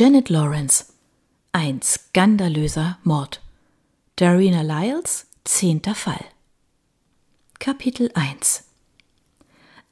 [0.00, 0.86] Janet Lawrence.
[1.52, 3.42] Ein skandalöser Mord.
[4.16, 6.24] Darina Lyles, zehnter Fall.
[7.58, 8.64] Kapitel 1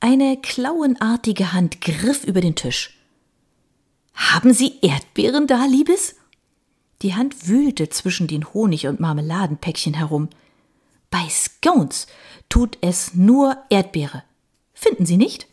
[0.01, 2.99] Eine klauenartige Hand griff über den Tisch.
[4.15, 6.15] Haben Sie Erdbeeren da, Liebes?
[7.03, 10.31] Die Hand wühlte zwischen den Honig- und Marmeladenpäckchen herum.
[11.11, 12.07] Bei Scones
[12.49, 14.25] tut es nur Erdbeere.
[14.73, 15.49] Finden Sie nicht?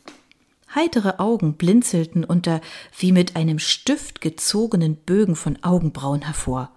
[0.76, 2.60] Heitere Augen blinzelten unter
[2.98, 6.70] wie mit einem Stift gezogenen Bögen von Augenbrauen hervor.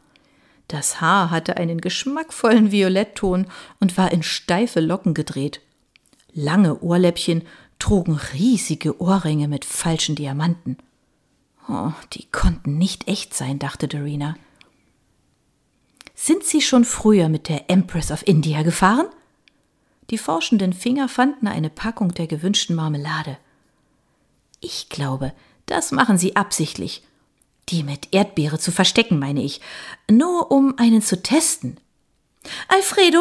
[0.69, 3.47] Das Haar hatte einen geschmackvollen Violettton
[3.81, 5.61] und war in steife Locken gedreht.
[6.33, 7.43] Lange Ohrläppchen
[7.79, 10.77] trugen riesige Ohrringe mit falschen Diamanten.
[11.69, 14.37] Oh, die konnten nicht echt sein, dachte Dorina.
[16.15, 19.07] Sind Sie schon früher mit der Empress of India gefahren?
[20.11, 23.39] Die forschenden Finger fanden eine Packung der gewünschten Marmelade.
[24.61, 25.33] Ich glaube,
[25.67, 27.03] das machen Sie absichtlich.
[27.69, 29.61] Die mit Erdbeere zu verstecken, meine ich.
[30.11, 31.79] Nur um einen zu testen.
[32.69, 33.21] Alfredo?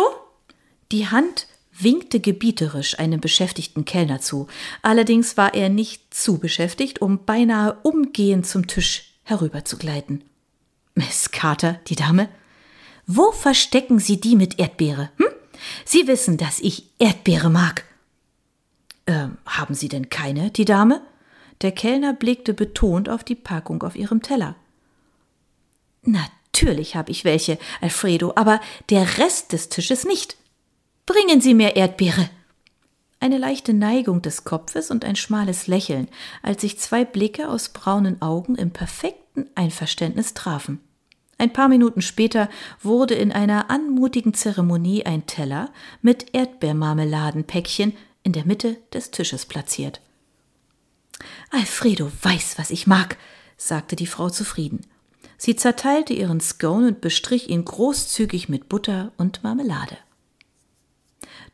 [0.91, 1.47] Die Hand
[1.79, 4.47] winkte gebieterisch einem beschäftigten Kellner zu.
[4.81, 10.23] Allerdings war er nicht zu beschäftigt, um beinahe umgehend zum Tisch herüberzugleiten.
[10.95, 12.29] Miss Carter, die Dame?
[13.05, 15.11] Wo verstecken Sie die mit Erdbeere?
[15.17, 15.27] Hm?
[15.85, 17.83] Sie wissen, dass ich Erdbeere mag.
[19.05, 21.01] Ähm, haben Sie denn keine, die Dame?
[21.61, 24.55] Der Kellner blickte betont auf die Packung auf ihrem Teller.
[26.03, 30.38] Natürlich habe ich welche, Alfredo, aber der Rest des Tisches nicht.
[31.05, 32.30] Bringen Sie mir Erdbeere.
[33.19, 36.08] Eine leichte Neigung des Kopfes und ein schmales Lächeln,
[36.44, 40.80] als sich zwei Blicke aus braunen Augen im perfekten Einverständnis trafen.
[41.39, 42.50] Ein paar Minuten später
[42.81, 50.02] wurde in einer anmutigen Zeremonie ein Teller mit Erdbeermarmeladenpäckchen in der Mitte des Tisches platziert.
[51.51, 53.17] Alfredo weiß, was ich mag,
[53.57, 54.81] sagte die Frau zufrieden.
[55.37, 59.97] Sie zerteilte ihren Scone und bestrich ihn großzügig mit Butter und Marmelade.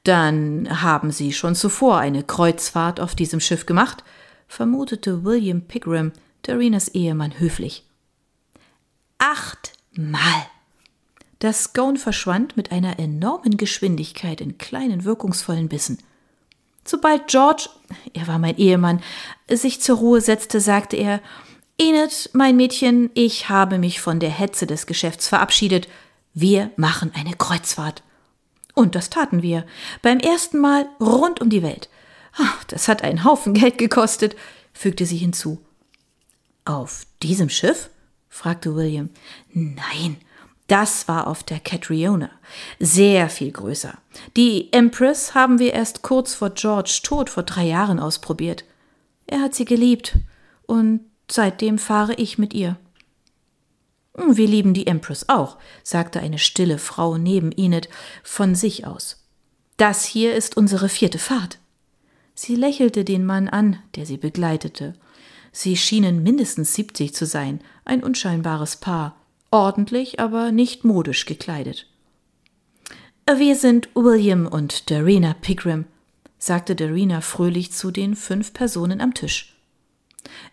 [0.03, 4.03] Dann haben Sie schon zuvor eine Kreuzfahrt auf diesem Schiff gemacht,
[4.47, 7.85] vermutete William Pigram, Darinas Ehemann, höflich.
[9.17, 10.45] Achtmal.
[11.39, 15.97] Das Scone verschwand mit einer enormen Geschwindigkeit in kleinen, wirkungsvollen Bissen.
[16.85, 17.69] Sobald George,
[18.13, 19.01] er war mein Ehemann,
[19.49, 21.21] sich zur Ruhe setzte, sagte er
[21.77, 25.87] Enid, mein Mädchen, ich habe mich von der Hetze des Geschäfts verabschiedet.
[26.33, 28.03] Wir machen eine Kreuzfahrt.
[28.75, 29.65] Und das taten wir.
[30.01, 31.89] Beim ersten Mal rund um die Welt.
[32.37, 34.35] Ach, das hat einen Haufen Geld gekostet,
[34.71, 35.59] fügte sie hinzu.
[36.65, 37.89] Auf diesem Schiff?
[38.29, 39.09] fragte William.
[39.51, 40.17] Nein,
[40.67, 42.29] das war auf der Catriona.
[42.79, 43.97] Sehr viel größer.
[44.37, 48.63] Die Empress haben wir erst kurz vor George Tod vor drei Jahren ausprobiert.
[49.27, 50.17] Er hat sie geliebt.
[50.65, 52.77] Und seitdem fahre ich mit ihr.
[54.15, 57.89] Wir lieben die Empress auch, sagte eine stille Frau neben Enid
[58.23, 59.27] von sich aus.
[59.77, 61.57] Das hier ist unsere vierte Fahrt.
[62.35, 64.93] Sie lächelte den Mann an, der sie begleitete.
[65.51, 69.15] Sie schienen mindestens siebzig zu sein, ein unscheinbares Paar,
[69.53, 71.87] ordentlich, aber nicht modisch gekleidet.
[73.25, 75.85] Wir sind William und Darina Pigram,
[76.39, 79.55] sagte Darina fröhlich zu den fünf Personen am Tisch.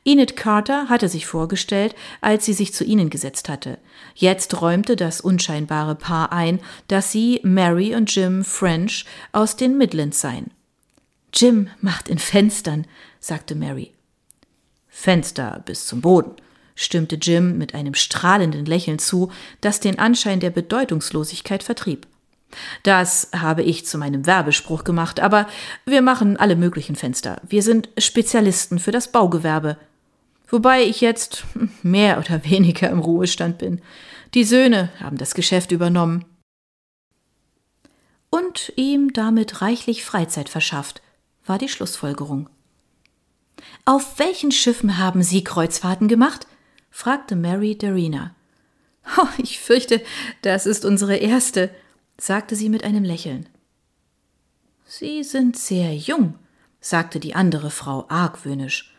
[0.05, 3.78] Enid Carter hatte sich vorgestellt, als sie sich zu ihnen gesetzt hatte.
[4.15, 10.21] Jetzt räumte das unscheinbare Paar ein, dass sie Mary und Jim French aus den Midlands
[10.21, 10.50] seien.
[11.32, 12.87] Jim macht in Fenstern,
[13.19, 13.93] sagte Mary.
[14.88, 16.34] Fenster bis zum Boden,
[16.75, 22.06] stimmte Jim mit einem strahlenden Lächeln zu, das den Anschein der Bedeutungslosigkeit vertrieb.
[22.82, 25.47] Das habe ich zu meinem Werbespruch gemacht, aber
[25.84, 27.41] wir machen alle möglichen Fenster.
[27.47, 29.76] Wir sind Spezialisten für das Baugewerbe.
[30.48, 31.44] Wobei ich jetzt
[31.82, 33.81] mehr oder weniger im Ruhestand bin.
[34.34, 36.25] Die Söhne haben das Geschäft übernommen.
[38.31, 41.02] Und ihm damit reichlich Freizeit verschafft,
[41.47, 42.48] war die Schlussfolgerung.
[43.84, 46.47] Auf welchen Schiffen haben Sie Kreuzfahrten gemacht?
[46.91, 48.35] Fragte Mary Darina.
[49.17, 50.03] Oh, ich fürchte,
[50.43, 51.70] das ist unsere erste,
[52.19, 53.49] sagte sie mit einem Lächeln.
[54.85, 56.35] Sie sind sehr jung,
[56.81, 58.94] sagte die andere Frau argwöhnisch.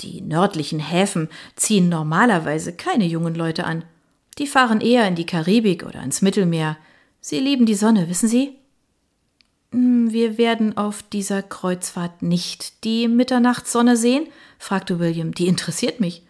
[0.00, 3.84] Die nördlichen Häfen ziehen normalerweise keine jungen Leute an.
[4.38, 6.76] Die fahren eher in die Karibik oder ins Mittelmeer.
[7.20, 8.56] Sie lieben die Sonne, wissen Sie?
[9.72, 14.26] Hm, wir werden auf dieser Kreuzfahrt nicht die Mitternachtssonne sehen?
[14.58, 15.32] fragte William.
[15.32, 16.22] Die interessiert mich.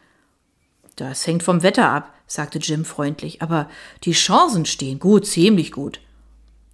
[1.01, 3.71] Das hängt vom Wetter ab, sagte Jim freundlich, aber
[4.05, 5.99] die Chancen stehen gut, ziemlich gut.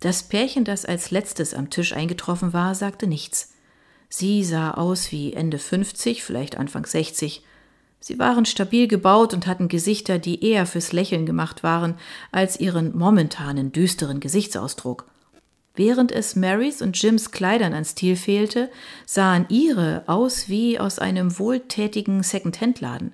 [0.00, 3.54] Das Pärchen, das als letztes am Tisch eingetroffen war, sagte nichts.
[4.08, 7.44] Sie sah aus wie Ende 50, vielleicht Anfang 60.
[8.00, 11.94] Sie waren stabil gebaut und hatten Gesichter, die eher fürs Lächeln gemacht waren,
[12.32, 15.06] als ihren momentanen düsteren Gesichtsausdruck.
[15.76, 18.70] Während es Marys und Jims Kleidern an Stil fehlte,
[19.06, 23.12] sahen ihre aus wie aus einem wohltätigen Second-Hand-Laden.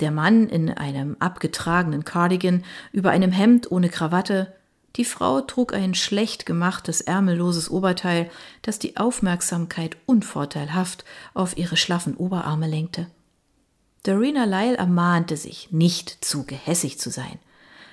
[0.00, 4.54] Der Mann in einem abgetragenen Cardigan über einem Hemd ohne Krawatte,
[4.96, 8.30] die Frau trug ein schlecht gemachtes, ärmelloses Oberteil,
[8.62, 11.04] das die Aufmerksamkeit unvorteilhaft
[11.34, 13.06] auf ihre schlaffen Oberarme lenkte.
[14.04, 17.38] Dorina Lyle ermahnte sich, nicht zu gehässig zu sein.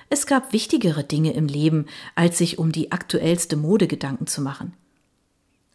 [0.08, 4.72] Es gab wichtigere Dinge im Leben, als sich um die aktuellste Mode Gedanken zu machen.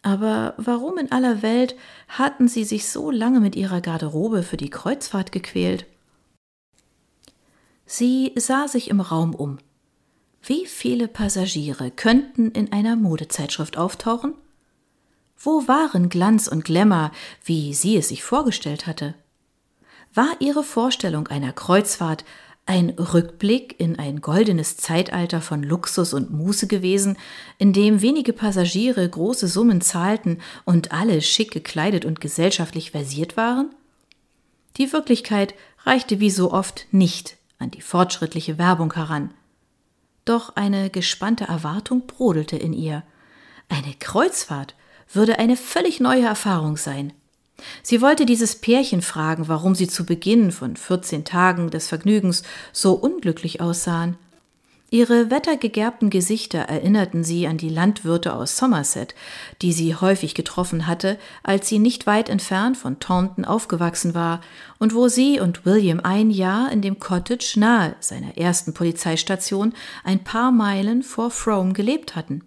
[0.01, 1.75] Aber warum in aller Welt
[2.07, 5.85] hatten sie sich so lange mit ihrer Garderobe für die Kreuzfahrt gequält?
[7.93, 9.57] Sie sah sich im Raum um.
[10.41, 14.33] Wie viele Passagiere könnten in einer Modezeitschrift auftauchen?
[15.37, 17.11] Wo waren Glanz und Glamour,
[17.43, 19.13] wie sie es sich vorgestellt hatte?
[20.13, 22.23] War ihre Vorstellung einer Kreuzfahrt
[22.65, 27.17] ein Rückblick in ein goldenes Zeitalter von Luxus und Muße gewesen,
[27.57, 33.75] in dem wenige Passagiere große Summen zahlten und alle schick gekleidet und gesellschaftlich versiert waren?
[34.77, 39.33] Die Wirklichkeit reichte wie so oft nicht an die fortschrittliche Werbung heran.
[40.25, 43.03] Doch eine gespannte Erwartung brodelte in ihr.
[43.69, 44.75] Eine Kreuzfahrt
[45.11, 47.13] würde eine völlig neue Erfahrung sein.
[47.83, 52.93] Sie wollte dieses Pärchen fragen, warum sie zu Beginn von 14 Tagen des Vergnügens so
[52.93, 54.17] unglücklich aussahen.
[54.93, 59.15] Ihre wettergegerbten Gesichter erinnerten sie an die Landwirte aus Somerset,
[59.61, 64.41] die sie häufig getroffen hatte, als sie nicht weit entfernt von Taunton aufgewachsen war
[64.79, 69.73] und wo sie und William ein Jahr in dem Cottage nahe seiner ersten Polizeistation
[70.03, 72.43] ein paar Meilen vor Frome gelebt hatten.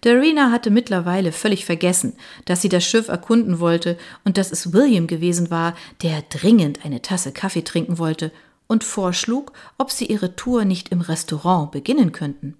[0.00, 2.14] Darina hatte mittlerweile völlig vergessen,
[2.44, 7.02] dass sie das Schiff erkunden wollte und dass es William gewesen war, der dringend eine
[7.02, 8.32] Tasse Kaffee trinken wollte
[8.66, 12.56] und vorschlug, ob sie ihre Tour nicht im Restaurant beginnen könnten.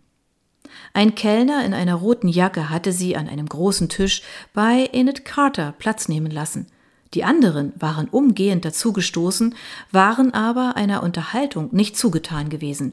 [0.92, 4.22] Ein Kellner in einer roten Jacke hatte sie an einem großen Tisch
[4.52, 6.66] bei Enid Carter Platz nehmen lassen.
[7.14, 9.54] Die anderen waren umgehend dazugestoßen,
[9.90, 12.92] waren aber einer Unterhaltung nicht zugetan gewesen.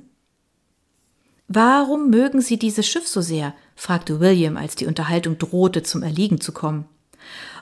[1.48, 3.54] Warum mögen Sie dieses Schiff so sehr?
[3.76, 6.86] fragte William, als die Unterhaltung drohte, zum Erliegen zu kommen.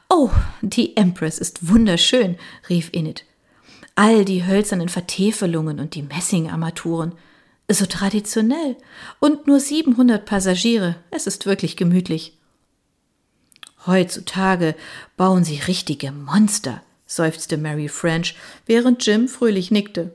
[0.10, 0.30] Oh,
[0.62, 2.38] die Empress ist wunderschön,
[2.70, 3.26] rief Enid
[3.96, 7.14] all die hölzernen Vertäfelungen und die Messingarmaturen.
[7.70, 8.76] So traditionell.
[9.20, 10.96] Und nur 700 Passagiere.
[11.10, 12.38] Es ist wirklich gemütlich.
[13.86, 14.76] Heutzutage
[15.18, 18.36] bauen sie richtige Monster, seufzte Mary French,
[18.66, 20.14] während Jim fröhlich nickte.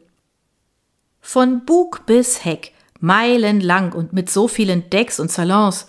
[1.21, 5.87] Von Bug bis Heck, meilenlang und mit so vielen Decks und Salons.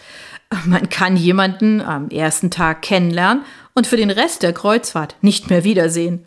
[0.66, 3.44] Man kann jemanden am ersten Tag kennenlernen
[3.74, 6.26] und für den Rest der Kreuzfahrt nicht mehr wiedersehen.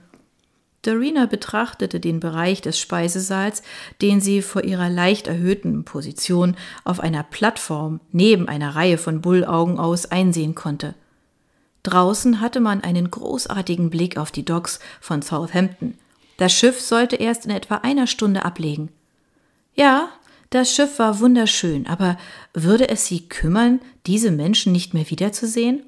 [0.82, 3.62] Dorina betrachtete den Bereich des Speisesaals,
[4.00, 9.79] den sie vor ihrer leicht erhöhten Position auf einer Plattform neben einer Reihe von Bullaugen
[9.79, 10.94] aus einsehen konnte.
[11.82, 15.94] Draußen hatte man einen großartigen Blick auf die Docks von Southampton.
[16.38, 18.91] Das Schiff sollte erst in etwa einer Stunde ablegen.
[19.75, 20.09] Ja,
[20.49, 22.19] das Schiff war wunderschön, aber
[22.55, 25.85] würde es sie kümmern, diese Menschen nicht mehr wiederzusehen?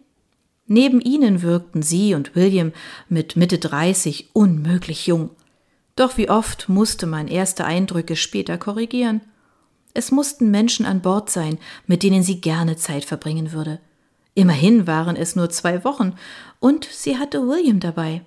[0.66, 2.72] Neben ihnen wirkten sie und William
[3.08, 5.30] mit Mitte 30 unmöglich jung.
[5.96, 9.20] Doch wie oft musste man erste Eindrücke später korrigieren.
[9.94, 13.80] Es mussten Menschen an Bord sein, mit denen sie gerne Zeit verbringen würde.
[14.34, 16.14] Immerhin waren es nur zwei Wochen,
[16.60, 18.22] und sie hatte William dabei.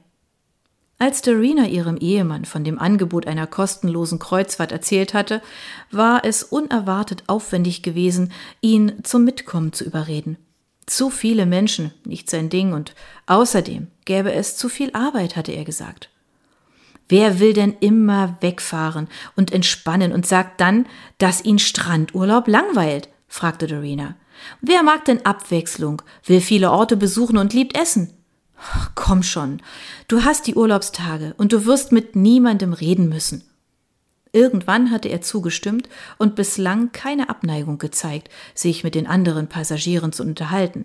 [0.97, 5.41] Als Dorina ihrem Ehemann von dem Angebot einer kostenlosen Kreuzfahrt erzählt hatte,
[5.91, 10.37] war es unerwartet aufwendig gewesen, ihn zum Mitkommen zu überreden.
[10.85, 12.93] Zu viele Menschen, nicht sein Ding, und
[13.25, 16.09] außerdem gäbe es zu viel Arbeit, hatte er gesagt.
[17.07, 20.87] Wer will denn immer wegfahren und entspannen und sagt dann,
[21.17, 23.09] dass ihn Strandurlaub langweilt?
[23.27, 24.15] fragte Dorina.
[24.61, 28.11] Wer mag denn Abwechslung, will viele Orte besuchen und liebt Essen?
[28.95, 29.61] Komm schon,
[30.07, 33.43] du hast die Urlaubstage und du wirst mit niemandem reden müssen.
[34.35, 35.87] Irgendwann hatte er zugestimmt
[36.17, 40.83] und bislang keine Abneigung gezeigt, sich mit den anderen Passagieren zu unterhalten.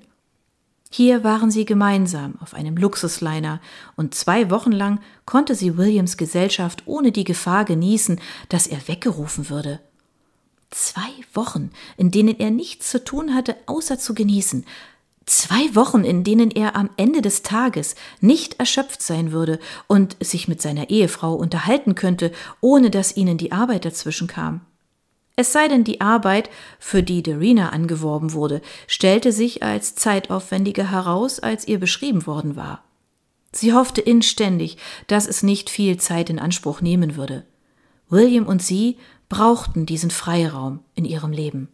[0.88, 3.60] Hier waren sie gemeinsam auf einem Luxusliner,
[3.96, 9.50] und zwei Wochen lang konnte sie Williams Gesellschaft ohne die Gefahr genießen, dass er weggerufen
[9.50, 9.80] würde.
[10.70, 14.64] Zwei Wochen, in denen er nichts zu tun hatte, außer zu genießen,
[15.26, 20.48] Zwei Wochen, in denen er am Ende des Tages nicht erschöpft sein würde und sich
[20.48, 24.62] mit seiner Ehefrau unterhalten könnte, ohne dass ihnen die Arbeit dazwischen kam.
[25.36, 31.38] Es sei denn, die Arbeit, für die Derina angeworben wurde, stellte sich als zeitaufwendiger heraus,
[31.40, 32.84] als ihr beschrieben worden war.
[33.52, 37.44] Sie hoffte inständig, dass es nicht viel Zeit in Anspruch nehmen würde.
[38.08, 38.98] William und sie
[39.28, 41.68] brauchten diesen Freiraum in ihrem Leben.